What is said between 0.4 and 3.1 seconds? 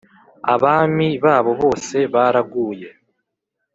abami babo bose baraguye.